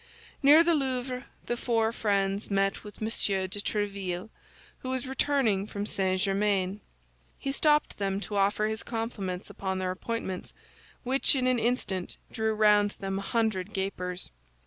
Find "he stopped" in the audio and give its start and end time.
7.37-7.99